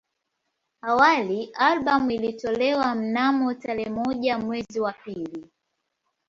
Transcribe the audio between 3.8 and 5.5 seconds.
moja mwezi wa pili